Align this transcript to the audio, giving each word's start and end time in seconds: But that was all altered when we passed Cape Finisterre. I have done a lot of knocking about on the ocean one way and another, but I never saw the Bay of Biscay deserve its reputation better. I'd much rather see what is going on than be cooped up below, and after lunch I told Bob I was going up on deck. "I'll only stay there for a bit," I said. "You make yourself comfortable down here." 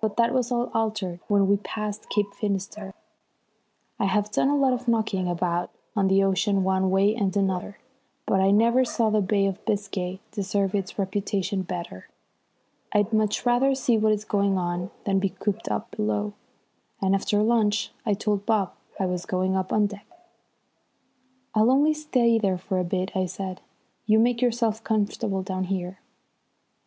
But 0.00 0.16
that 0.16 0.32
was 0.32 0.50
all 0.50 0.70
altered 0.72 1.20
when 1.28 1.46
we 1.46 1.58
passed 1.58 2.08
Cape 2.08 2.32
Finisterre. 2.32 2.94
I 3.98 4.06
have 4.06 4.30
done 4.30 4.48
a 4.48 4.56
lot 4.56 4.72
of 4.72 4.88
knocking 4.88 5.28
about 5.28 5.68
on 5.94 6.08
the 6.08 6.24
ocean 6.24 6.64
one 6.64 6.88
way 6.90 7.14
and 7.14 7.36
another, 7.36 7.76
but 8.24 8.40
I 8.40 8.50
never 8.50 8.82
saw 8.82 9.10
the 9.10 9.20
Bay 9.20 9.44
of 9.44 9.62
Biscay 9.66 10.20
deserve 10.30 10.74
its 10.74 10.98
reputation 10.98 11.60
better. 11.60 12.08
I'd 12.94 13.12
much 13.12 13.44
rather 13.44 13.74
see 13.74 13.98
what 13.98 14.12
is 14.12 14.24
going 14.24 14.56
on 14.56 14.90
than 15.04 15.18
be 15.18 15.28
cooped 15.28 15.70
up 15.70 15.90
below, 15.90 16.32
and 17.02 17.14
after 17.14 17.42
lunch 17.42 17.92
I 18.06 18.14
told 18.14 18.46
Bob 18.46 18.72
I 18.98 19.04
was 19.04 19.26
going 19.26 19.54
up 19.54 19.70
on 19.70 19.86
deck. 19.86 20.06
"I'll 21.54 21.70
only 21.70 21.92
stay 21.92 22.38
there 22.38 22.56
for 22.56 22.78
a 22.78 22.84
bit," 22.84 23.14
I 23.14 23.26
said. 23.26 23.60
"You 24.06 24.18
make 24.18 24.40
yourself 24.40 24.82
comfortable 24.82 25.42
down 25.42 25.64
here." 25.64 25.98